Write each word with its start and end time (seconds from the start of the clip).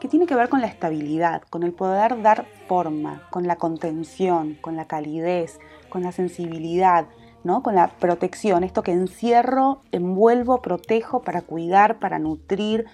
que 0.00 0.08
tiene 0.08 0.26
que 0.26 0.34
ver 0.34 0.48
con 0.48 0.60
la 0.60 0.66
estabilidad, 0.66 1.42
con 1.50 1.62
el 1.62 1.72
poder 1.72 2.22
dar 2.22 2.46
forma, 2.68 3.26
con 3.30 3.46
la 3.46 3.56
contención, 3.56 4.56
con 4.60 4.76
la 4.76 4.86
calidez, 4.86 5.58
con 5.88 6.02
la 6.02 6.12
sensibilidad, 6.12 7.06
¿no? 7.44 7.62
con 7.62 7.74
la 7.74 7.88
protección, 7.88 8.64
esto 8.64 8.82
que 8.82 8.92
encierro, 8.92 9.82
envuelvo, 9.92 10.60
protejo 10.60 11.22
para 11.22 11.42
cuidar, 11.42 11.98
para 11.98 12.18
nutrir, 12.18 12.86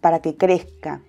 para 0.00 0.20
que 0.20 0.36
crezca. 0.36 1.00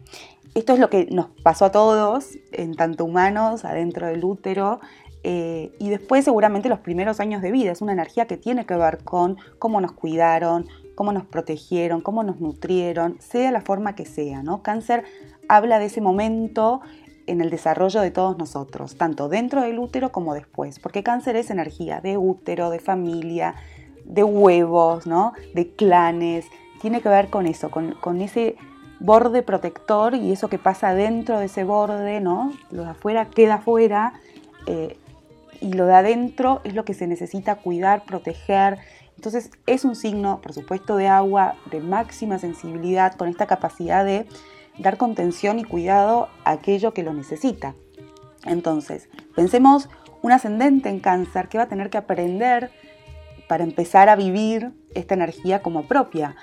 Esto 0.55 0.73
es 0.73 0.79
lo 0.79 0.89
que 0.89 1.07
nos 1.11 1.27
pasó 1.43 1.65
a 1.65 1.71
todos, 1.71 2.31
en 2.51 2.75
tanto 2.75 3.05
humanos, 3.05 3.63
adentro 3.63 4.07
del 4.07 4.25
útero, 4.25 4.79
eh, 5.23 5.71
y 5.79 5.89
después 5.89 6.25
seguramente 6.25 6.69
los 6.69 6.79
primeros 6.79 7.19
años 7.19 7.41
de 7.41 7.51
vida. 7.51 7.71
Es 7.71 7.81
una 7.81 7.93
energía 7.93 8.25
que 8.25 8.37
tiene 8.37 8.65
que 8.65 8.75
ver 8.75 9.03
con 9.03 9.37
cómo 9.59 9.81
nos 9.81 9.91
cuidaron, 9.91 10.65
cómo 10.99 11.13
nos 11.13 11.23
protegieron, 11.23 12.01
cómo 12.01 12.23
nos 12.23 12.41
nutrieron, 12.41 13.15
sea 13.21 13.51
la 13.51 13.61
forma 13.61 13.95
que 13.95 14.03
sea. 14.03 14.43
¿no? 14.43 14.61
Cáncer 14.63 15.05
habla 15.47 15.79
de 15.79 15.85
ese 15.85 16.01
momento 16.01 16.81
en 17.25 17.39
el 17.39 17.49
desarrollo 17.49 18.01
de 18.01 18.11
todos 18.11 18.37
nosotros, 18.37 18.97
tanto 18.97 19.29
dentro 19.29 19.61
del 19.61 19.79
útero 19.79 20.11
como 20.11 20.33
después, 20.33 20.77
porque 20.77 21.01
cáncer 21.01 21.37
es 21.37 21.51
energía 21.51 22.01
de 22.01 22.17
útero, 22.17 22.69
de 22.69 22.79
familia, 22.79 23.55
de 24.03 24.25
huevos, 24.25 25.07
¿no? 25.07 25.31
de 25.53 25.73
clanes, 25.73 26.45
tiene 26.81 26.99
que 26.99 27.07
ver 27.07 27.29
con 27.29 27.47
eso, 27.47 27.71
con, 27.71 27.93
con 27.93 28.19
ese 28.19 28.57
borde 28.99 29.41
protector 29.41 30.15
y 30.15 30.33
eso 30.33 30.49
que 30.49 30.57
pasa 30.57 30.93
dentro 30.93 31.39
de 31.39 31.45
ese 31.45 31.63
borde, 31.63 32.19
¿no? 32.19 32.51
Lo 32.71 32.83
de 32.83 32.89
afuera 32.89 33.29
queda 33.29 33.53
afuera 33.53 34.19
eh, 34.67 34.97
y 35.61 35.71
lo 35.71 35.85
de 35.85 35.93
adentro 35.93 36.59
es 36.65 36.73
lo 36.73 36.83
que 36.83 36.93
se 36.93 37.07
necesita 37.07 37.55
cuidar, 37.55 38.03
proteger. 38.03 38.79
Entonces 39.19 39.51
es 39.65 39.83
un 39.83 39.97
signo, 39.97 40.39
por 40.39 40.53
supuesto, 40.53 40.95
de 40.95 41.09
agua, 41.09 41.55
de 41.71 41.81
máxima 41.81 42.39
sensibilidad, 42.39 43.15
con 43.15 43.27
esta 43.27 43.47
capacidad 43.47 44.05
de 44.05 44.25
dar 44.77 44.95
contención 44.95 45.59
y 45.59 45.65
cuidado 45.65 46.29
a 46.45 46.51
aquello 46.51 46.93
que 46.93 47.03
lo 47.03 47.13
necesita. 47.13 47.75
Entonces, 48.45 49.09
pensemos 49.35 49.89
un 50.21 50.31
ascendente 50.31 50.87
en 50.87 51.01
cáncer 51.01 51.49
que 51.49 51.57
va 51.57 51.65
a 51.65 51.67
tener 51.67 51.89
que 51.89 51.97
aprender 51.97 52.71
para 53.49 53.65
empezar 53.65 54.07
a 54.07 54.15
vivir 54.15 54.71
esta 54.95 55.15
energía 55.15 55.61
como 55.61 55.83
propia. 55.83 56.37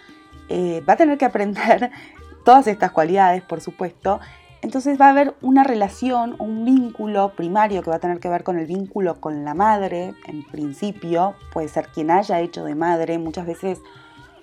Eh, 0.51 0.83
va 0.87 0.93
a 0.93 0.97
tener 0.97 1.17
que 1.17 1.25
aprender 1.25 1.91
todas 2.45 2.67
estas 2.67 2.91
cualidades, 2.91 3.43
por 3.43 3.63
supuesto, 3.63 4.21
entonces 4.63 5.01
va 5.01 5.07
a 5.07 5.11
haber 5.11 5.35
una 5.43 5.65
relación, 5.65 6.37
un 6.39 6.65
vínculo 6.65 7.33
primario 7.37 7.83
que 7.83 7.91
va 7.91 7.97
a 7.97 8.01
tener 8.01 8.21
que 8.21 8.29
ver 8.29 8.43
con 8.43 8.59
el 8.59 8.67
vínculo 8.67 9.21
con 9.21 9.45
la 9.45 9.55
madre, 9.55 10.15
en 10.27 10.45
principio, 10.45 11.35
puede 11.53 11.69
ser 11.69 11.89
quien 11.89 12.11
haya 12.11 12.41
hecho 12.41 12.65
de 12.65 12.75
madre, 12.75 13.19
muchas 13.19 13.47
veces 13.47 13.81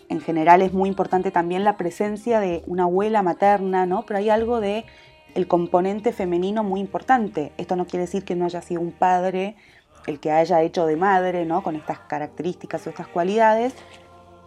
en 0.10 0.22
general 0.22 0.62
es 0.62 0.74
muy 0.74 0.90
importante 0.90 1.32
también 1.32 1.64
la 1.64 1.78
presencia 1.78 2.40
de 2.40 2.64
una 2.68 2.84
abuela 2.84 3.24
materna, 3.24 3.86
¿no? 3.86 4.04
Pero 4.06 4.20
hay 4.20 4.30
algo 4.30 4.60
de 4.60 4.86
el 5.34 5.48
componente 5.48 6.14
femenino 6.14 6.64
muy 6.64 6.80
importante. 6.80 7.52
Esto 7.58 7.76
no 7.76 7.88
quiere 7.88 8.06
decir 8.06 8.24
que 8.24 8.36
no 8.36 8.46
haya 8.46 8.62
sido 8.62 8.82
un 8.82 8.92
padre 8.92 9.56
el 10.06 10.20
que 10.20 10.32
haya 10.32 10.62
hecho 10.62 10.86
de 10.86 10.98
madre, 10.98 11.46
¿no? 11.46 11.64
Con 11.64 11.76
estas 11.76 12.00
características 12.00 12.86
o 12.86 12.90
estas 12.90 13.08
cualidades, 13.08 13.74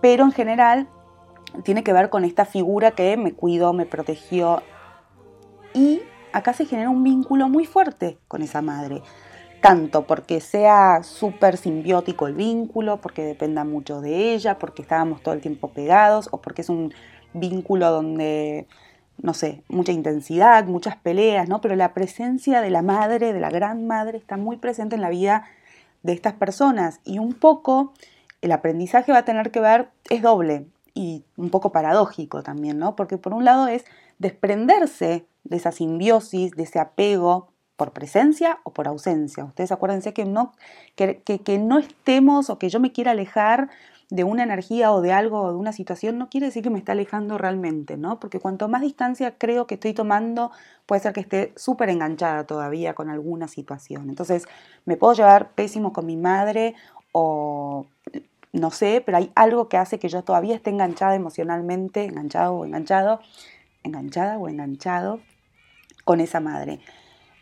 pero 0.01 0.25
en 0.25 0.33
general 0.33 0.87
tiene 1.65 1.83
que 1.83 1.93
ver 1.93 2.11
con 2.11 2.25
esta 2.25 2.45
figura 2.45 2.91
que 2.91 3.17
me 3.17 3.33
cuidó, 3.33 3.73
me 3.73 3.87
protegió. 3.87 4.63
Y 5.77 6.01
acá 6.33 6.55
se 6.55 6.65
genera 6.65 6.89
un 6.89 7.05
vínculo 7.05 7.51
muy 7.51 7.67
fuerte 7.67 8.17
con 8.29 8.41
esa 8.41 8.63
madre. 8.63 9.03
Tanto 9.61 10.07
porque 10.07 10.41
sea 10.41 11.03
súper 11.03 11.59
simbiótico 11.59 12.27
el 12.27 12.35
vínculo, 12.35 12.97
porque 13.03 13.23
dependa 13.23 13.63
mucho 13.65 14.01
de 14.01 14.33
ella, 14.33 14.59
porque 14.59 14.81
estábamos 14.81 15.23
todo 15.23 15.35
el 15.35 15.43
tiempo 15.43 15.69
pegados, 15.69 16.31
o 16.33 16.41
porque 16.41 16.63
es 16.63 16.71
un 16.71 16.95
vínculo 17.35 17.91
donde, 17.91 18.67
no 19.21 19.35
sé, 19.35 19.65
mucha 19.69 19.93
intensidad, 19.93 20.65
muchas 20.65 20.97
peleas, 20.97 21.47
¿no? 21.47 21.61
Pero 21.61 21.77
la 21.77 21.93
presencia 21.93 22.63
de 22.63 22.71
la 22.71 22.81
madre, 22.81 23.35
de 23.35 23.41
la 23.41 23.51
gran 23.51 23.87
madre, 23.87 24.17
está 24.17 24.39
muy 24.39 24.57
presente 24.57 24.97
en 24.97 25.03
la 25.03 25.11
vida 25.11 25.45
de 26.03 26.15
estas 26.15 26.33
personas. 26.33 27.01
Y 27.05 27.19
un 27.19 27.35
poco 27.35 27.93
el 28.41 28.53
aprendizaje 28.53 29.13
va 29.13 29.19
a 29.19 29.25
tener 29.27 29.51
que 29.51 29.61
ver, 29.61 29.91
es 30.09 30.23
doble 30.23 30.65
y 30.95 31.23
un 31.37 31.51
poco 31.51 31.71
paradójico 31.71 32.43
también, 32.43 32.79
¿no? 32.79 32.97
Porque 32.97 33.19
por 33.19 33.35
un 33.35 33.45
lado 33.45 33.69
es 33.69 33.85
desprenderse 34.19 35.27
de 35.45 35.57
esa 35.57 35.73
simbiosis, 35.73 36.53
de 36.53 36.65
ese 36.65 36.79
apego 36.79 37.49
por 37.77 37.93
presencia 37.93 38.59
o 38.65 38.73
por 38.73 38.89
ausencia. 38.89 39.45
Ustedes 39.45 39.71
acuérdense 39.71 40.13
que 40.13 40.25
no, 40.25 40.53
que, 40.95 41.21
que, 41.21 41.59
no 41.59 41.79
estemos 41.79 42.51
o 42.51 42.59
que 42.59 42.71
yo 42.71 42.81
me 42.81 42.93
quiera 42.93 43.11
alejar 43.13 43.69
de 44.09 44.25
una 44.25 44.45
energía 44.45 44.93
o 44.93 45.03
de 45.03 45.13
algo 45.13 45.43
o 45.43 45.51
de 45.51 45.57
una 45.57 45.73
situación 45.73 46.17
no 46.17 46.29
quiere 46.31 46.47
decir 46.47 46.63
que 46.63 46.71
me 46.71 46.79
está 46.79 46.93
alejando 46.93 47.39
realmente, 47.39 47.97
¿no? 47.97 48.21
Porque 48.21 48.39
cuanto 48.39 48.69
más 48.69 48.81
distancia 48.81 49.37
creo 49.37 49.67
que 49.67 49.75
estoy 49.75 49.95
tomando, 49.95 50.53
puede 50.87 51.03
ser 51.03 51.13
que 51.13 51.21
esté 51.21 51.53
súper 51.57 51.91
enganchada 51.91 52.45
todavía 52.45 52.95
con 52.95 53.11
alguna 53.11 53.49
situación. 53.49 54.09
Entonces, 54.09 54.47
me 54.85 54.97
puedo 54.97 55.15
llevar 55.15 55.51
pésimo 55.51 55.93
con 55.93 56.07
mi 56.07 56.17
madre 56.17 56.75
o 57.13 57.87
no 58.53 58.71
sé, 58.71 59.03
pero 59.05 59.19
hay 59.19 59.31
algo 59.35 59.69
que 59.69 59.77
hace 59.77 59.99
que 59.99 60.09
yo 60.09 60.23
todavía 60.23 60.55
esté 60.55 60.71
enganchada 60.71 61.15
emocionalmente, 61.15 62.05
enganchado 62.05 62.55
o 62.55 62.65
enganchado, 62.65 63.21
enganchada 63.87 64.39
o 64.39 64.49
enganchado 64.49 65.21
con 66.05 66.21
esa 66.21 66.41
madre. 66.41 66.81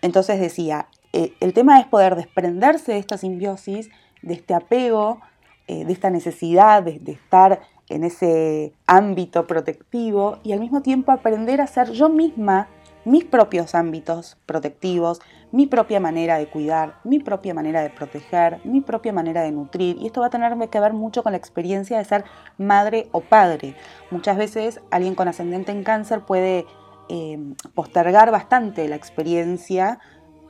Entonces 0.03 0.41
decía, 0.41 0.88
eh, 1.12 1.34
el 1.41 1.53
tema 1.53 1.81
es 1.81 1.87
poder 1.87 2.16
desprenderse 2.16 2.93
de 2.93 2.99
esta 2.99 3.19
simbiosis, 3.19 3.91
de 4.22 4.34
este 4.34 4.55
apego, 4.55 5.21
eh, 5.66 5.84
de 5.84 5.93
esta 5.93 6.10
necesidad 6.10 6.82
de, 6.82 6.99
de 6.99 7.12
estar 7.12 7.60
en 7.88 8.05
ese 8.05 8.72
ámbito 8.87 9.47
protectivo 9.47 10.38
y 10.43 10.53
al 10.53 10.60
mismo 10.60 10.82
tiempo 10.82 11.12
aprender 11.12 11.60
a 11.60 11.66
ser 11.66 11.91
yo 11.93 12.09
misma 12.09 12.69
mis 13.05 13.25
propios 13.25 13.75
ámbitos 13.75 14.37
protectivos, 14.47 15.21
mi 15.53 15.67
propia 15.67 16.01
manera 16.01 16.39
de 16.39 16.49
cuidar, 16.49 17.01
mi 17.05 17.19
propia 17.19 17.55
manera 17.55 17.83
de 17.83 17.91
proteger, 17.91 18.61
mi 18.65 18.81
propia 18.81 19.13
manera 19.13 19.43
de 19.43 19.53
nutrir. 19.53 19.97
Y 20.01 20.07
esto 20.07 20.21
va 20.21 20.27
a 20.27 20.31
tener 20.31 20.57
que 20.69 20.81
ver 20.81 20.93
mucho 20.93 21.23
con 21.23 21.33
la 21.33 21.39
experiencia 21.39 21.99
de 21.99 22.05
ser 22.05 22.25
madre 22.59 23.09
o 23.13 23.21
padre. 23.21 23.77
Muchas 24.11 24.37
veces 24.37 24.81
alguien 24.91 25.15
con 25.15 25.29
ascendente 25.29 25.73
en 25.73 25.85
cáncer 25.85 26.23
puede 26.23 26.67
eh, 27.09 27.39
postergar 27.75 28.31
bastante 28.31 28.89
la 28.89 28.97
experiencia 28.97 29.99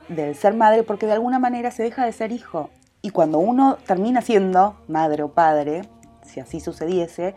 del 0.07 0.35
ser 0.35 0.53
madre 0.53 0.83
porque 0.83 1.05
de 1.05 1.13
alguna 1.13 1.39
manera 1.39 1.71
se 1.71 1.83
deja 1.83 2.05
de 2.05 2.11
ser 2.11 2.31
hijo. 2.31 2.69
Y 3.01 3.11
cuando 3.11 3.37
uno 3.37 3.77
termina 3.85 4.21
siendo 4.21 4.75
madre 4.87 5.23
o 5.23 5.29
padre, 5.29 5.83
si 6.23 6.39
así 6.39 6.59
sucediese, 6.59 7.35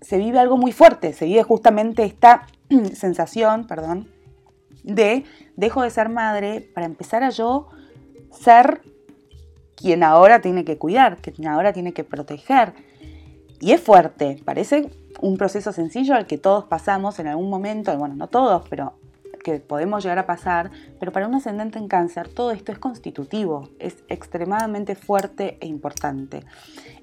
se 0.00 0.18
vive 0.18 0.40
algo 0.40 0.56
muy 0.56 0.72
fuerte, 0.72 1.12
se 1.12 1.26
vive 1.26 1.42
justamente 1.44 2.04
esta 2.04 2.46
sensación, 2.94 3.66
perdón, 3.66 4.08
de 4.82 5.24
dejo 5.56 5.82
de 5.82 5.90
ser 5.90 6.08
madre 6.08 6.60
para 6.74 6.86
empezar 6.86 7.22
a 7.22 7.30
yo 7.30 7.68
ser 8.30 8.82
quien 9.76 10.02
ahora 10.02 10.40
tiene 10.40 10.64
que 10.64 10.78
cuidar, 10.78 11.18
quien 11.18 11.48
ahora 11.48 11.72
tiene 11.72 11.92
que 11.92 12.04
proteger. 12.04 12.72
Y 13.60 13.72
es 13.72 13.80
fuerte, 13.80 14.40
parece 14.44 14.90
un 15.20 15.36
proceso 15.36 15.72
sencillo 15.72 16.14
al 16.14 16.26
que 16.26 16.38
todos 16.38 16.64
pasamos 16.64 17.18
en 17.18 17.28
algún 17.28 17.48
momento, 17.48 17.96
bueno, 17.96 18.14
no 18.14 18.28
todos, 18.28 18.68
pero 18.68 18.94
que 19.42 19.58
podemos 19.58 20.02
llegar 20.02 20.18
a 20.18 20.26
pasar, 20.26 20.70
pero 20.98 21.12
para 21.12 21.26
un 21.26 21.34
ascendente 21.34 21.78
en 21.78 21.88
cáncer 21.88 22.28
todo 22.28 22.52
esto 22.52 22.72
es 22.72 22.78
constitutivo, 22.78 23.68
es 23.78 24.04
extremadamente 24.08 24.94
fuerte 24.94 25.58
e 25.60 25.66
importante. 25.66 26.44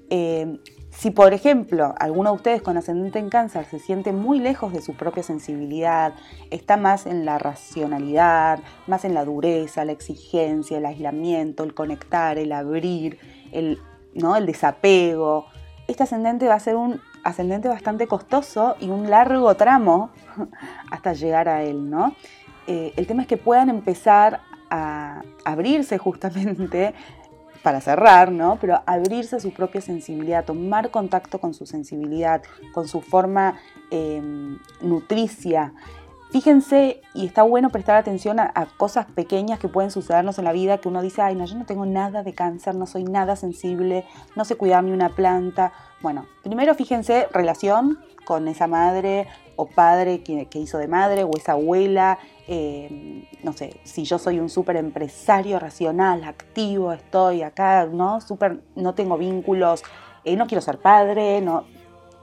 Eh, 0.08 0.58
si, 0.90 1.10
por 1.10 1.32
ejemplo, 1.32 1.94
alguno 1.98 2.30
de 2.30 2.36
ustedes 2.36 2.62
con 2.62 2.76
ascendente 2.76 3.18
en 3.18 3.30
cáncer 3.30 3.64
se 3.64 3.78
siente 3.78 4.12
muy 4.12 4.38
lejos 4.38 4.72
de 4.72 4.82
su 4.82 4.94
propia 4.94 5.22
sensibilidad, 5.22 6.14
está 6.50 6.76
más 6.76 7.06
en 7.06 7.24
la 7.24 7.38
racionalidad, 7.38 8.60
más 8.86 9.04
en 9.04 9.14
la 9.14 9.24
dureza, 9.24 9.84
la 9.84 9.92
exigencia, 9.92 10.78
el 10.78 10.86
aislamiento, 10.86 11.64
el 11.64 11.74
conectar, 11.74 12.38
el 12.38 12.52
abrir, 12.52 13.18
el, 13.52 13.78
¿no? 14.14 14.36
el 14.36 14.46
desapego, 14.46 15.46
este 15.90 16.04
ascendente 16.04 16.46
va 16.46 16.54
a 16.54 16.60
ser 16.60 16.76
un 16.76 17.00
ascendente 17.24 17.68
bastante 17.68 18.06
costoso 18.06 18.76
y 18.80 18.90
un 18.90 19.10
largo 19.10 19.54
tramo 19.56 20.10
hasta 20.90 21.12
llegar 21.12 21.48
a 21.48 21.62
él, 21.62 21.90
¿no? 21.90 22.14
Eh, 22.66 22.92
el 22.96 23.06
tema 23.06 23.22
es 23.22 23.28
que 23.28 23.36
puedan 23.36 23.68
empezar 23.68 24.40
a 24.70 25.22
abrirse 25.44 25.98
justamente 25.98 26.94
para 27.62 27.80
cerrar, 27.80 28.32
¿no? 28.32 28.58
Pero 28.60 28.82
abrirse 28.86 29.36
a 29.36 29.40
su 29.40 29.52
propia 29.52 29.80
sensibilidad, 29.80 30.44
tomar 30.44 30.90
contacto 30.90 31.38
con 31.38 31.54
su 31.54 31.66
sensibilidad, 31.66 32.42
con 32.72 32.88
su 32.88 33.00
forma 33.00 33.58
em, 33.90 34.58
nutricia, 34.80 35.72
Fíjense, 36.30 37.02
y 37.12 37.26
está 37.26 37.42
bueno 37.42 37.70
prestar 37.70 37.96
atención 37.96 38.38
a, 38.38 38.52
cosas 38.76 39.06
pequeñas 39.06 39.58
que 39.58 39.66
pueden 39.66 39.90
sucedernos 39.90 40.38
en 40.38 40.44
la 40.44 40.52
vida, 40.52 40.78
que 40.78 40.88
uno 40.88 41.02
dice, 41.02 41.22
ay, 41.22 41.34
no, 41.34 41.44
yo 41.44 41.56
no 41.56 41.66
tengo 41.66 41.86
nada 41.86 42.22
de 42.22 42.34
cáncer, 42.34 42.76
no 42.76 42.86
soy 42.86 43.02
nada 43.02 43.34
sensible, 43.34 44.04
no 44.36 44.44
sé 44.44 44.54
cuidar 44.54 44.84
ni 44.84 44.92
una 44.92 45.08
planta. 45.08 45.72
Bueno, 46.00 46.26
primero 46.44 46.74
fíjense 46.76 47.26
relación 47.32 47.98
con 48.24 48.46
esa 48.46 48.68
madre 48.68 49.26
o 49.56 49.66
padre 49.66 50.22
que, 50.22 50.48
hizo 50.54 50.78
de 50.78 50.86
madre 50.86 51.24
o 51.24 51.30
esa 51.36 51.52
abuela. 51.52 52.20
Eh, 52.46 53.28
no 53.42 53.52
sé, 53.52 53.80
si 53.82 54.04
yo 54.04 54.16
soy 54.20 54.38
un 54.38 54.48
súper 54.50 54.76
empresario 54.76 55.58
racional, 55.58 56.22
activo, 56.22 56.92
estoy 56.92 57.42
acá, 57.42 57.86
¿no? 57.86 58.20
Super, 58.20 58.60
no 58.76 58.94
tengo 58.94 59.18
vínculos, 59.18 59.82
eh, 60.24 60.36
no 60.36 60.46
quiero 60.46 60.62
ser 60.62 60.78
padre, 60.78 61.40
no, 61.40 61.64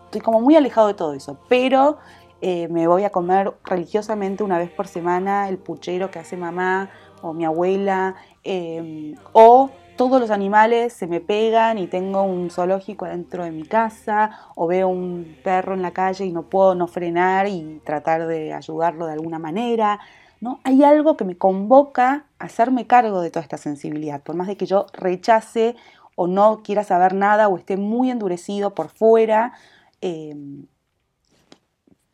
estoy 0.05 0.21
como 0.21 0.39
muy 0.39 0.55
alejado 0.55 0.87
de 0.87 0.93
todo 0.93 1.13
eso, 1.13 1.37
pero 1.49 1.97
eh, 2.41 2.67
me 2.69 2.87
voy 2.87 3.03
a 3.03 3.09
comer 3.09 3.53
religiosamente 3.63 4.43
una 4.43 4.57
vez 4.57 4.69
por 4.69 4.87
semana 4.87 5.49
el 5.49 5.57
puchero 5.57 6.11
que 6.11 6.19
hace 6.19 6.37
mamá 6.37 6.89
o 7.21 7.33
mi 7.33 7.45
abuela, 7.45 8.15
em, 8.43 9.15
o 9.33 9.71
todos 9.95 10.21
los 10.21 10.29
animales 10.29 10.93
se 10.93 11.07
me 11.07 11.19
pegan 11.19 11.79
y 11.79 11.87
tengo 11.87 12.21
un 12.21 12.51
zoológico 12.51 13.05
adentro 13.05 13.43
de 13.43 13.51
mi 13.51 13.63
casa, 13.63 14.39
o 14.55 14.67
veo 14.67 14.87
un 14.87 15.37
perro 15.43 15.73
en 15.73 15.81
la 15.81 15.91
calle 15.91 16.25
y 16.25 16.31
no 16.31 16.43
puedo 16.43 16.75
no 16.75 16.87
frenar 16.87 17.47
y 17.47 17.81
tratar 17.83 18.27
de 18.27 18.53
ayudarlo 18.53 19.07
de 19.07 19.13
alguna 19.13 19.39
manera. 19.39 19.99
¿no? 20.39 20.59
Hay 20.63 20.83
algo 20.83 21.17
que 21.17 21.25
me 21.25 21.37
convoca 21.37 22.25
a 22.37 22.45
hacerme 22.45 22.85
cargo 22.85 23.21
de 23.21 23.31
toda 23.31 23.41
esta 23.41 23.57
sensibilidad, 23.57 24.21
por 24.21 24.35
más 24.35 24.47
de 24.47 24.55
que 24.55 24.67
yo 24.67 24.85
rechace 24.93 25.75
o 26.15 26.27
no 26.27 26.61
quiera 26.63 26.83
saber 26.83 27.13
nada 27.15 27.47
o 27.47 27.57
esté 27.57 27.77
muy 27.77 28.11
endurecido 28.11 28.75
por 28.75 28.89
fuera. 28.89 29.53
Em, 30.01 30.67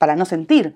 para 0.03 0.17
no 0.17 0.25
sentir. 0.25 0.75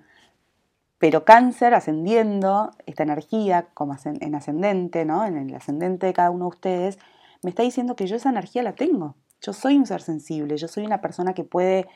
Pero 1.00 1.26
cáncer 1.26 1.74
ascendiendo, 1.74 2.72
esta 2.86 3.04
energía 3.04 3.68
como 3.74 3.94
en 4.06 4.36
ascendente, 4.36 5.04
¿no? 5.04 5.26
en 5.26 5.36
el 5.36 5.54
ascendente 5.54 6.08
de 6.08 6.14
cada 6.14 6.32
uno 6.32 6.46
de 6.46 6.56
ustedes, 6.56 7.00
me 7.44 7.50
está 7.50 7.62
diciendo 7.62 7.98
que 7.98 8.08
yo 8.08 8.16
esa 8.16 8.30
energía 8.30 8.64
la 8.64 8.72
tengo. 8.72 9.16
Yo 9.42 9.52
soy 9.52 9.76
un 9.76 9.86
ser 9.86 10.02
sensible, 10.02 10.56
yo 10.56 10.70
soy 10.70 10.86
una 10.86 11.02
persona 11.02 11.34
que 11.34 11.44
puede 11.44 11.90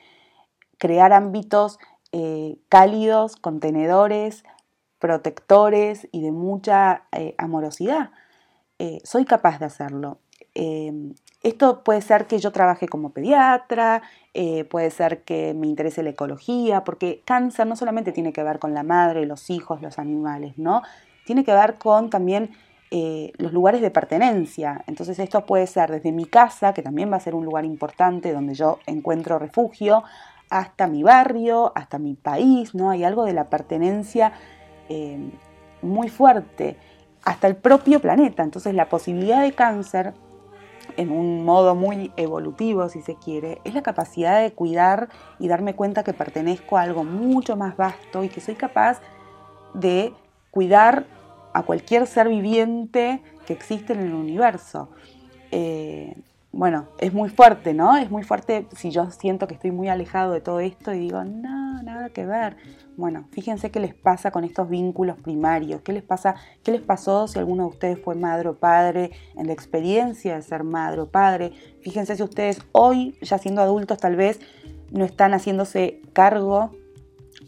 crear 0.77 1.13
ámbitos 1.13 1.79
eh, 2.11 2.57
cálidos, 2.67 3.37
contenedores, 3.37 4.43
protectores 4.99 6.09
y 6.11 6.19
de 6.19 6.33
mucha 6.33 7.03
eh, 7.13 7.33
amorosidad. 7.37 8.11
Eh, 8.77 8.99
soy 9.05 9.23
capaz 9.23 9.57
de 9.57 9.67
hacerlo. 9.67 10.19
Esto 11.43 11.83
puede 11.83 12.01
ser 12.01 12.27
que 12.27 12.38
yo 12.38 12.51
trabaje 12.51 12.88
como 12.88 13.09
pediatra, 13.09 14.03
eh, 14.33 14.63
puede 14.65 14.91
ser 14.91 15.23
que 15.23 15.55
me 15.55 15.65
interese 15.65 16.03
la 16.03 16.11
ecología, 16.11 16.83
porque 16.83 17.23
cáncer 17.25 17.65
no 17.65 17.75
solamente 17.75 18.11
tiene 18.11 18.31
que 18.31 18.43
ver 18.43 18.59
con 18.59 18.75
la 18.75 18.83
madre, 18.83 19.25
los 19.25 19.49
hijos, 19.49 19.81
los 19.81 19.97
animales, 19.97 20.57
¿no? 20.57 20.83
Tiene 21.25 21.43
que 21.43 21.53
ver 21.53 21.79
con 21.79 22.11
también 22.11 22.51
eh, 22.91 23.31
los 23.38 23.53
lugares 23.53 23.81
de 23.81 23.89
pertenencia. 23.89 24.83
Entonces 24.85 25.17
esto 25.17 25.45
puede 25.47 25.65
ser 25.65 25.89
desde 25.89 26.11
mi 26.11 26.25
casa, 26.25 26.73
que 26.73 26.83
también 26.83 27.11
va 27.11 27.15
a 27.15 27.21
ser 27.21 27.33
un 27.33 27.43
lugar 27.43 27.65
importante 27.65 28.33
donde 28.33 28.53
yo 28.53 28.77
encuentro 28.85 29.39
refugio, 29.39 30.03
hasta 30.51 30.85
mi 30.85 31.01
barrio, 31.01 31.71
hasta 31.73 31.97
mi 31.97 32.13
país, 32.13 32.75
¿no? 32.75 32.91
Hay 32.91 33.03
algo 33.03 33.25
de 33.25 33.33
la 33.33 33.45
pertenencia 33.45 34.33
eh, 34.89 35.31
muy 35.81 36.09
fuerte, 36.09 36.77
hasta 37.23 37.47
el 37.47 37.55
propio 37.55 37.99
planeta. 37.99 38.43
Entonces 38.43 38.75
la 38.75 38.89
posibilidad 38.89 39.41
de 39.41 39.53
cáncer 39.53 40.13
en 40.97 41.11
un 41.11 41.43
modo 41.45 41.75
muy 41.75 42.11
evolutivo, 42.17 42.89
si 42.89 43.01
se 43.01 43.15
quiere, 43.15 43.61
es 43.63 43.73
la 43.73 43.81
capacidad 43.81 44.41
de 44.41 44.51
cuidar 44.53 45.09
y 45.39 45.47
darme 45.47 45.75
cuenta 45.75 46.03
que 46.03 46.13
pertenezco 46.13 46.77
a 46.77 46.81
algo 46.81 47.03
mucho 47.03 47.55
más 47.55 47.77
vasto 47.77 48.23
y 48.23 48.29
que 48.29 48.41
soy 48.41 48.55
capaz 48.55 49.01
de 49.73 50.13
cuidar 50.51 51.05
a 51.53 51.63
cualquier 51.63 52.07
ser 52.07 52.29
viviente 52.29 53.21
que 53.45 53.53
existe 53.53 53.93
en 53.93 54.01
el 54.01 54.13
universo. 54.13 54.89
Eh, 55.51 56.15
bueno, 56.53 56.89
es 56.98 57.13
muy 57.13 57.30
fuerte, 57.30 57.74
¿no? 57.74 57.95
Es 57.95 58.12
muy 58.12 58.24
fuerte 58.24 58.68
si 58.75 58.92
yo 58.92 59.09
siento 59.09 59.48
que 59.48 59.53
estoy 59.53 59.71
muy 59.71 59.88
alejado 59.88 60.33
de 60.33 60.42
todo 60.42 60.59
esto 60.59 60.94
y 60.94 61.00
digo, 61.00 61.24
no, 61.24 61.81
nada 61.81 62.09
que 62.09 62.25
ver. 62.25 62.57
Bueno, 62.98 63.25
fíjense 63.31 63.71
qué 63.71 63.80
les 63.80 63.94
pasa 63.94 64.31
con 64.31 64.44
estos 64.44 64.69
vínculos 64.69 65.18
primarios, 65.18 65.81
qué 65.81 65.94
les 65.94 66.03
pasa, 66.03 66.36
qué 66.63 66.74
les 66.74 66.81
pasó 66.81 67.30
si 67.30 67.39
alguno 67.39 67.63
de 67.63 67.69
ustedes 67.69 68.00
fue 68.03 68.15
madre 68.15 68.50
o 68.50 68.56
padre 68.56 69.12
en 69.38 69.48
la 69.48 69.53
experiencia 69.53 70.36
de 70.36 70.42
ser 70.42 70.65
madre 70.65 71.01
o 71.01 71.09
padre. 71.09 71.53
Fíjense 71.81 72.18
si 72.18 72.24
ustedes 72.24 72.62
hoy, 72.74 73.18
ya 73.21 73.38
siendo 73.38 73.62
adultos, 73.62 73.98
tal 74.00 74.18
vez 74.18 74.42
no 74.92 75.06
están 75.06 75.33
haciéndose 75.33 76.01
cargo 76.12 76.71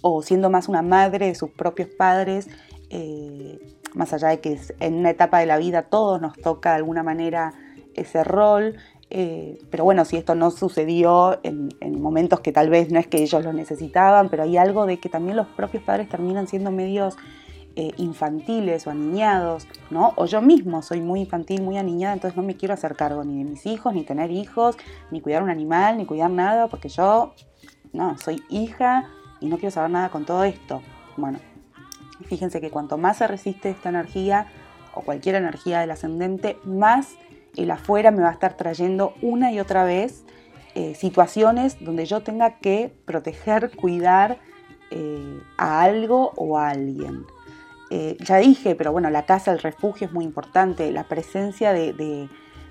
o 0.02 0.22
siendo 0.22 0.50
más 0.50 0.70
una 0.70 0.82
madre 0.82 1.28
de 1.28 1.36
sus 1.36 1.52
propios 1.52 1.90
padres, 1.90 2.48
eh, 2.90 3.60
más 3.94 4.14
allá 4.14 4.30
de 4.30 4.40
que 4.40 4.58
en 4.80 4.96
una 4.96 5.10
etapa 5.10 5.40
de 5.40 5.46
la 5.46 5.58
vida 5.58 5.84
todos 5.84 6.22
nos 6.22 6.38
toca 6.38 6.70
de 6.70 6.78
alguna 6.78 7.04
manera 7.04 7.54
ese 7.96 8.24
rol, 8.24 8.78
eh, 9.16 9.60
pero 9.70 9.84
bueno, 9.84 10.06
si 10.06 10.18
esto 10.18 10.34
no 10.34 10.50
sucedió 10.50 11.40
en, 11.44 11.70
momentos 12.02 12.40
que 12.40 12.52
tal 12.52 12.72
vez 12.72 12.92
no 12.92 12.98
es 12.98 13.06
que 13.06 13.22
ellos 13.22 13.44
lo 13.44 13.54
necesitaban, 13.54 14.28
pero 14.30 14.42
hay 14.42 14.58
algo 14.58 14.88
de 14.88 14.98
que 14.98 15.08
también 15.08 15.38
los 15.38 15.46
propios 15.46 15.84
padres 15.84 16.10
terminan 16.10 16.48
siendo 16.48 16.72
medios 16.72 17.16
eh, 17.76 17.92
infantiles 17.98 18.88
o 18.88 18.90
aniñados, 18.90 19.68
¿no? 19.92 20.14
O 20.16 20.26
yo 20.26 20.42
mismo 20.42 20.82
soy 20.82 21.00
muy 21.00 21.20
infantil, 21.22 21.62
muy 21.62 21.78
aniñada, 21.78 22.16
entonces 22.16 22.36
no 22.36 22.42
me 22.42 22.58
quiero 22.58 22.74
hacer 22.74 22.96
cargo 22.96 23.24
ni 23.24 23.44
de 23.44 23.52
mis 23.52 23.68
hijos, 23.68 23.94
ni 23.94 24.04
tener 24.04 24.32
hijos, 24.32 24.78
ni 25.12 25.22
cuidar 25.22 25.44
un 25.44 25.52
animal, 25.52 25.98
ni 25.98 26.08
cuidar 26.08 26.32
nada, 26.32 26.68
porque 26.68 26.90
yo, 26.90 27.36
no, 27.94 28.18
soy 28.18 28.42
hija 28.50 29.12
y 29.40 29.46
no 29.46 29.58
quiero 29.58 29.70
saber 29.70 29.92
nada 29.92 30.10
con 30.10 30.26
todo 30.26 30.44
esto. 30.44 30.82
Bueno, 31.18 31.38
fíjense 32.26 32.60
que 32.62 32.72
cuanto 32.72 32.98
más 32.98 33.18
se 33.18 33.28
resiste 33.28 33.70
esta 33.70 33.90
energía, 33.90 34.48
o 34.96 35.02
cualquier 35.02 35.36
energía 35.36 35.80
del 35.80 35.92
ascendente, 35.92 36.58
más 36.64 37.16
el 37.56 37.72
afuera 37.72 38.12
me 38.12 38.22
va 38.22 38.30
a 38.30 38.34
estar 38.34 38.56
trayendo 38.56 39.14
una 39.22 39.52
y 39.52 39.60
otra 39.60 39.84
vez 39.84 40.24
eh, 40.76 40.96
situaciones 40.96 41.78
donde 41.84 42.06
yo 42.06 42.24
tenga 42.24 42.58
que 42.58 42.92
proteger, 43.06 43.76
cuidar 43.76 44.40
eh, 44.90 45.40
a 45.58 45.84
algo 45.84 46.32
o 46.36 46.58
a 46.58 46.70
alguien. 46.70 47.26
Eh, 47.92 48.18
ya 48.22 48.38
dije, 48.38 48.74
pero 48.74 48.92
bueno, 48.92 49.12
la 49.12 49.28
casa, 49.28 49.52
el 49.52 49.60
refugio 49.60 50.08
es 50.08 50.14
muy 50.14 50.26
importante, 50.26 50.92
la 50.92 51.04
presencia 51.04 51.74
de, 51.74 52.28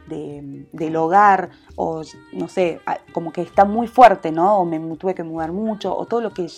del 0.08 0.96
hogar, 0.96 1.50
o 1.76 2.02
no 2.32 2.49
sé, 2.49 2.81
como 3.12 3.32
que 3.32 3.43
está 3.43 3.64
muy 3.64 3.87
fuerte, 3.87 4.32
¿no? 4.32 4.58
O 4.58 4.64
me 4.64 4.81
tuve 4.96 5.14
que 5.14 5.23
mudar 5.23 5.52
mucho, 5.52 5.96
o 5.96 6.06
todo 6.06 6.20
lo 6.20 6.32
que, 6.32 6.49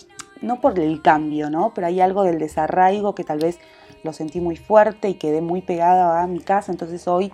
no 0.41 0.59
por 0.61 0.79
el 0.79 1.03
cambio, 1.03 1.51
¿no? 1.51 1.73
Pero 1.75 1.85
hay 1.85 2.01
algo 2.01 2.23
del 2.23 2.39
desarraigo 2.39 3.13
que 3.13 3.23
tal 3.23 3.37
vez 3.37 3.59
lo 4.03 4.13
sentí 4.13 4.41
muy 4.41 4.55
fuerte 4.55 5.09
y 5.09 5.13
quedé 5.13 5.41
muy 5.41 5.61
pegada 5.61 6.23
a 6.23 6.27
mi 6.27 6.39
casa, 6.39 6.71
entonces 6.71 7.07
hoy 7.07 7.31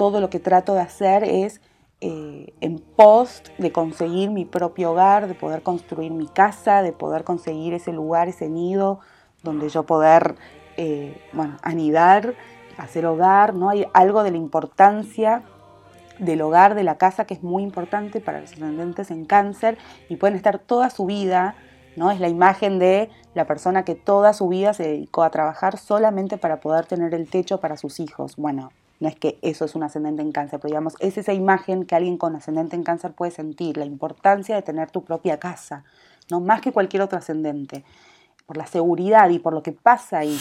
todo 0.00 0.22
lo 0.22 0.30
que 0.30 0.40
trato 0.40 0.72
de 0.72 0.80
hacer 0.80 1.24
es 1.24 1.60
eh, 2.00 2.54
en 2.62 2.78
pos 2.78 3.42
de 3.58 3.70
conseguir 3.70 4.30
mi 4.30 4.46
propio 4.46 4.92
hogar, 4.92 5.28
de 5.28 5.34
poder 5.34 5.62
construir 5.62 6.10
mi 6.10 6.26
casa, 6.26 6.80
de 6.80 6.92
poder 6.92 7.22
conseguir 7.22 7.74
ese 7.74 7.92
lugar, 7.92 8.26
ese 8.26 8.48
nido 8.48 9.00
donde 9.42 9.68
yo 9.68 9.82
poder, 9.82 10.36
eh, 10.78 11.20
bueno, 11.34 11.58
anidar, 11.60 12.34
hacer 12.78 13.04
hogar, 13.04 13.54
¿no? 13.54 13.68
Hay 13.68 13.88
algo 13.92 14.22
de 14.22 14.30
la 14.30 14.38
importancia 14.38 15.42
del 16.18 16.40
hogar, 16.40 16.74
de 16.74 16.84
la 16.84 16.96
casa, 16.96 17.26
que 17.26 17.34
es 17.34 17.42
muy 17.42 17.62
importante 17.62 18.22
para 18.22 18.40
los 18.40 18.52
ascendentes 18.52 19.10
en 19.10 19.26
cáncer 19.26 19.76
y 20.08 20.16
pueden 20.16 20.34
estar 20.34 20.60
toda 20.60 20.88
su 20.88 21.04
vida, 21.04 21.56
¿no? 21.96 22.10
Es 22.10 22.20
la 22.20 22.28
imagen 22.30 22.78
de 22.78 23.10
la 23.34 23.44
persona 23.44 23.84
que 23.84 23.96
toda 23.96 24.32
su 24.32 24.48
vida 24.48 24.72
se 24.72 24.84
dedicó 24.84 25.24
a 25.24 25.30
trabajar 25.30 25.76
solamente 25.76 26.38
para 26.38 26.60
poder 26.60 26.86
tener 26.86 27.12
el 27.12 27.28
techo 27.28 27.60
para 27.60 27.76
sus 27.76 28.00
hijos. 28.00 28.36
Bueno, 28.36 28.70
no 29.00 29.08
es 29.08 29.16
que 29.16 29.38
eso 29.42 29.64
es 29.64 29.74
un 29.74 29.82
ascendente 29.82 30.22
en 30.22 30.30
cáncer, 30.30 30.60
pero 30.60 30.70
digamos, 30.70 30.94
es 31.00 31.16
esa 31.16 31.32
imagen 31.32 31.86
que 31.86 31.94
alguien 31.94 32.18
con 32.18 32.36
ascendente 32.36 32.76
en 32.76 32.84
cáncer 32.84 33.12
puede 33.12 33.32
sentir, 33.32 33.78
la 33.78 33.86
importancia 33.86 34.54
de 34.54 34.62
tener 34.62 34.90
tu 34.90 35.02
propia 35.02 35.40
casa, 35.40 35.84
¿no? 36.30 36.40
más 36.40 36.60
que 36.60 36.70
cualquier 36.70 37.02
otro 37.02 37.18
ascendente, 37.18 37.84
por 38.46 38.58
la 38.58 38.66
seguridad 38.66 39.30
y 39.30 39.38
por 39.38 39.54
lo 39.54 39.62
que 39.62 39.72
pasa 39.72 40.18
ahí. 40.18 40.38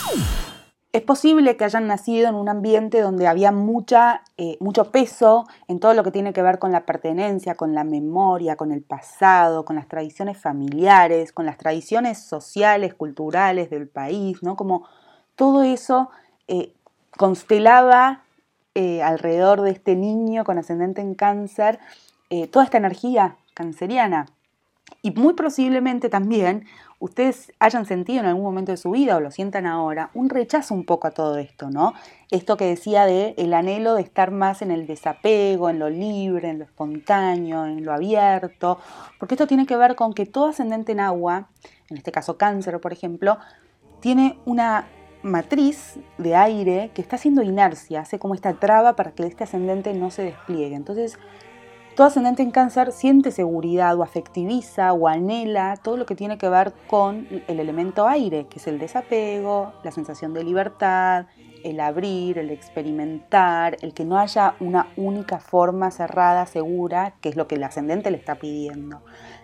Es 0.91 1.03
posible 1.03 1.55
que 1.55 1.65
hayan 1.65 1.85
nacido 1.85 2.27
en 2.27 2.33
un 2.33 2.49
ambiente 2.49 2.99
donde 2.99 3.27
había 3.27 3.51
mucha, 3.51 4.23
eh, 4.37 4.57
mucho 4.59 4.85
peso 4.85 5.45
en 5.67 5.79
todo 5.79 5.93
lo 5.93 6.03
que 6.03 6.09
tiene 6.09 6.33
que 6.33 6.41
ver 6.41 6.57
con 6.57 6.71
la 6.71 6.85
pertenencia, 6.87 7.53
con 7.53 7.75
la 7.75 7.83
memoria, 7.83 8.55
con 8.55 8.71
el 8.71 8.81
pasado, 8.81 9.65
con 9.65 9.75
las 9.75 9.87
tradiciones 9.87 10.39
familiares, 10.39 11.31
con 11.31 11.45
las 11.45 11.59
tradiciones 11.59 12.17
sociales, 12.17 12.95
culturales 12.95 13.69
del 13.69 13.87
país, 13.87 14.41
¿no? 14.41 14.55
Como 14.55 14.87
todo 15.35 15.61
eso 15.61 16.09
eh, 16.47 16.73
constelaba 17.17 18.23
eh, 18.75 19.01
alrededor 19.01 19.61
de 19.61 19.71
este 19.71 19.95
niño 19.95 20.43
con 20.43 20.57
ascendente 20.57 21.01
en 21.01 21.15
cáncer 21.15 21.79
eh, 22.29 22.47
toda 22.47 22.65
esta 22.65 22.77
energía 22.77 23.37
canceriana. 23.53 24.27
Y 25.01 25.11
muy 25.11 25.33
posiblemente 25.33 26.09
también 26.09 26.65
ustedes 26.99 27.53
hayan 27.59 27.85
sentido 27.85 28.19
en 28.19 28.25
algún 28.25 28.43
momento 28.43 28.71
de 28.71 28.77
su 28.77 28.91
vida 28.91 29.15
o 29.15 29.19
lo 29.19 29.31
sientan 29.31 29.65
ahora 29.65 30.09
un 30.13 30.29
rechazo 30.29 30.73
un 30.73 30.85
poco 30.85 31.07
a 31.07 31.11
todo 31.11 31.37
esto, 31.37 31.69
¿no? 31.69 31.93
Esto 32.31 32.57
que 32.57 32.65
decía 32.65 33.05
de 33.05 33.33
el 33.37 33.53
anhelo 33.53 33.95
de 33.95 34.01
estar 34.01 34.31
más 34.31 34.61
en 34.61 34.71
el 34.71 34.85
desapego, 34.85 35.69
en 35.69 35.79
lo 35.79 35.89
libre, 35.89 36.49
en 36.49 36.59
lo 36.59 36.65
espontáneo, 36.65 37.65
en 37.65 37.85
lo 37.85 37.93
abierto, 37.93 38.79
porque 39.17 39.35
esto 39.35 39.47
tiene 39.47 39.65
que 39.65 39.77
ver 39.77 39.95
con 39.95 40.13
que 40.13 40.25
todo 40.25 40.47
ascendente 40.47 40.91
en 40.91 40.99
agua, 40.99 41.49
en 41.89 41.97
este 41.97 42.11
caso 42.11 42.37
cáncer 42.37 42.79
por 42.79 42.91
ejemplo, 42.91 43.37
tiene 44.01 44.37
una 44.45 44.87
matriz 45.21 45.99
de 46.17 46.35
aire 46.35 46.91
que 46.93 47.01
está 47.01 47.17
haciendo 47.17 47.41
inercia, 47.41 48.01
hace 48.01 48.19
como 48.19 48.35
esta 48.35 48.53
traba 48.53 48.95
para 48.95 49.11
que 49.11 49.23
este 49.23 49.43
ascendente 49.43 49.93
no 49.93 50.11
se 50.11 50.23
despliegue. 50.23 50.75
Entonces, 50.75 51.17
todo 51.95 52.07
ascendente 52.07 52.43
en 52.43 52.51
cáncer 52.51 52.93
siente 52.93 53.31
seguridad 53.31 53.97
o 53.97 54.03
afectiviza 54.03 54.93
o 54.93 55.07
anhela 55.07 55.75
todo 55.75 55.97
lo 55.97 56.05
que 56.05 56.15
tiene 56.15 56.37
que 56.37 56.47
ver 56.47 56.71
con 56.87 57.27
el 57.47 57.59
elemento 57.59 58.07
aire, 58.07 58.47
que 58.47 58.59
es 58.59 58.67
el 58.67 58.79
desapego, 58.79 59.73
la 59.83 59.91
sensación 59.91 60.33
de 60.33 60.45
libertad, 60.45 61.25
el 61.65 61.81
abrir, 61.81 62.37
el 62.37 62.51
experimentar, 62.51 63.75
el 63.81 63.93
que 63.93 64.05
no 64.05 64.17
haya 64.17 64.55
una 64.61 64.87
única 64.95 65.39
forma 65.39 65.91
cerrada, 65.91 66.45
segura, 66.45 67.15
que 67.19 67.27
es 67.27 67.35
lo 67.35 67.47
que 67.47 67.55
el 67.55 67.63
ascendente 67.65 68.11
le 68.11 68.17
está 68.17 68.35
pidiendo. 68.35 69.01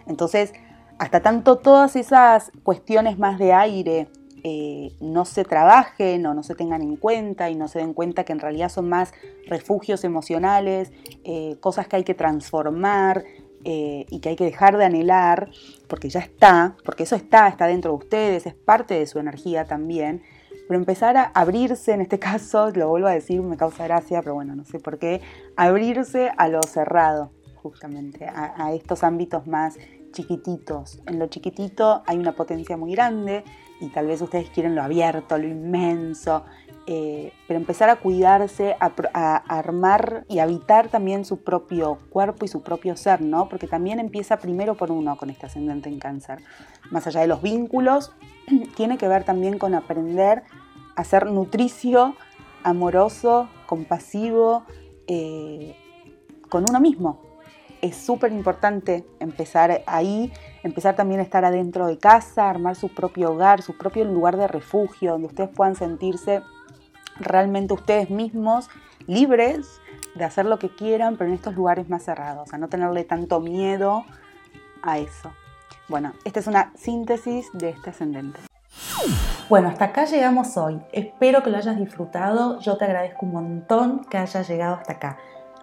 Entonces, 0.07 0.53
hasta 0.97 1.19
tanto 1.19 1.57
todas 1.57 1.97
esas 1.97 2.53
cuestiones 2.63 3.19
más 3.19 3.37
de 3.37 3.51
aire 3.51 4.07
eh, 4.47 4.91
no 5.01 5.25
se 5.25 5.43
trabajen 5.43 6.23
o 6.27 6.35
no 6.35 6.43
se 6.43 6.53
tengan 6.53 6.83
en 6.83 6.97
cuenta 6.97 7.49
y 7.49 7.55
no 7.55 7.67
se 7.67 7.79
den 7.79 7.95
cuenta 7.95 8.25
que 8.25 8.31
en 8.31 8.37
realidad 8.37 8.69
son 8.69 8.87
más 8.87 9.11
refugios 9.47 10.03
emocionales, 10.03 10.91
eh, 11.23 11.57
cosas 11.61 11.87
que 11.87 11.95
hay 11.95 12.03
que 12.03 12.13
transformar 12.13 13.23
eh, 13.63 14.05
y 14.07 14.19
que 14.19 14.29
hay 14.29 14.35
que 14.35 14.43
dejar 14.43 14.77
de 14.77 14.85
anhelar, 14.85 15.49
porque 15.87 16.09
ya 16.09 16.19
está, 16.19 16.75
porque 16.85 17.01
eso 17.01 17.15
está, 17.15 17.47
está 17.47 17.65
dentro 17.65 17.93
de 17.93 17.97
ustedes, 17.97 18.45
es 18.45 18.53
parte 18.53 18.93
de 18.93 19.07
su 19.07 19.17
energía 19.17 19.65
también. 19.65 20.21
Pero 20.67 20.79
empezar 20.79 21.17
a 21.17 21.23
abrirse, 21.23 21.93
en 21.93 22.01
este 22.01 22.19
caso, 22.29 22.69
lo 22.69 22.87
vuelvo 22.87 23.07
a 23.07 23.13
decir, 23.13 23.41
me 23.41 23.57
causa 23.57 23.85
gracia, 23.85 24.21
pero 24.21 24.35
bueno, 24.35 24.55
no 24.55 24.63
sé 24.63 24.79
por 24.79 24.99
qué, 24.99 25.21
abrirse 25.55 26.29
a 26.37 26.49
lo 26.49 26.61
cerrado, 26.61 27.31
justamente, 27.63 28.27
a 28.27 28.71
estos 28.75 29.03
ámbitos 29.03 29.47
más 29.47 29.79
chiquititos. 30.11 31.01
En 31.07 31.17
lo 31.17 31.25
chiquitito 31.25 32.03
hay 32.05 32.19
una 32.19 32.33
potencia 32.33 32.77
muy 32.77 32.91
grande 32.91 33.43
y 33.85 33.89
tal 33.89 34.07
vez 34.07 34.21
ustedes 34.21 34.49
quieren 34.49 34.75
lo 34.75 34.83
abierto, 34.83 35.37
lo 35.37 35.47
inmenso, 35.47 36.43
eh, 36.87 37.33
pero 37.47 37.59
empezar 37.59 37.89
a 37.89 37.95
cuidarse, 37.95 38.75
a, 38.79 39.35
armar 39.47 40.25
y 40.27 40.39
habitar 40.39 40.89
también 40.89 41.25
su 41.25 41.43
propio 41.43 41.99
cuerpo 42.09 42.45
y 42.45 42.47
su 42.47 42.61
propio 42.61 42.95
ser, 42.95 43.21
¿no? 43.21 43.49
Porque 43.49 43.67
también 43.67 43.99
empieza 43.99 44.37
primero 44.37 44.75
por 44.75 44.91
uno 44.91 45.17
con 45.17 45.29
este 45.29 45.47
ascendente 45.47 45.89
en 45.89 45.99
cáncer. 45.99 46.39
Más 46.91 47.07
allá 47.07 47.21
de 47.21 47.27
los 47.27 47.41
vínculos, 47.41 48.11
tiene 48.75 48.97
que 48.97 49.07
ver 49.07 49.23
también 49.23 49.57
con 49.57 49.73
aprender 49.73 50.43
a 50.95 51.03
ser 51.03 51.25
nutricio, 51.27 52.15
amoroso, 52.63 53.49
compasivo, 53.65 54.63
eh, 55.07 55.75
con 56.49 56.65
uno 56.69 56.79
mismo, 56.79 57.21
es 57.85 57.95
súper 57.95 58.31
importante 58.31 59.05
empezar 59.19 59.83
ahí, 59.85 60.31
empezar 60.63 60.95
también 60.95 61.19
a 61.19 61.23
estar 61.23 61.45
adentro 61.45 61.87
de 61.87 61.97
casa, 61.97 62.49
armar 62.49 62.75
su 62.75 62.93
propio 62.93 63.31
hogar, 63.31 63.61
su 63.61 63.77
propio 63.77 64.05
lugar 64.05 64.37
de 64.37 64.47
refugio, 64.47 65.11
donde 65.11 65.27
ustedes 65.27 65.49
puedan 65.49 65.75
sentirse 65.75 66.41
realmente 67.19 67.73
ustedes 67.73 68.09
mismos 68.09 68.69
libres 69.07 69.79
de 70.15 70.23
hacer 70.23 70.45
lo 70.45 70.59
que 70.59 70.69
quieran, 70.69 71.15
pero 71.17 71.29
en 71.29 71.35
estos 71.35 71.55
lugares 71.55 71.89
más 71.89 72.03
cerrados, 72.03 72.53
a 72.53 72.57
no 72.57 72.67
tenerle 72.69 73.03
tanto 73.03 73.39
miedo 73.39 74.05
a 74.81 74.97
eso. 74.97 75.31
Bueno, 75.87 76.13
esta 76.23 76.39
es 76.39 76.47
una 76.47 76.71
síntesis 76.75 77.47
de 77.53 77.69
este 77.69 77.91
ascendente. 77.91 78.39
Bueno, 79.47 79.67
hasta 79.67 79.85
acá 79.85 80.05
llegamos 80.05 80.57
hoy. 80.57 80.81
Espero 80.91 81.43
que 81.43 81.51
lo 81.51 81.57
hayas 81.57 81.77
disfrutado. 81.77 82.59
Yo 82.59 82.77
te 82.77 82.85
agradezco 82.85 83.27
un 83.27 83.33
montón 83.33 84.05
que 84.05 84.17
hayas 84.17 84.49
llegado 84.49 84.75
hasta 84.75 84.93
acá. 84.93 85.17